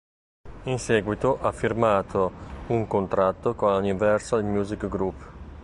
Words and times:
In 0.63 0.79
seguito 0.79 1.39
ha 1.39 1.51
firmato 1.51 2.31
un 2.69 2.87
contratto 2.87 3.53
con 3.53 3.69
la 3.69 3.77
Universal 3.77 4.43
Music 4.43 4.87
Group. 4.87 5.31